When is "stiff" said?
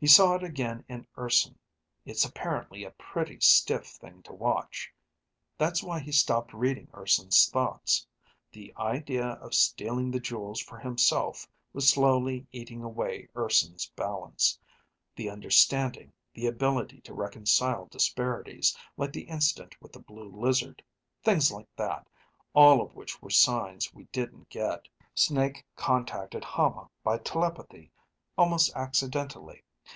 3.40-3.86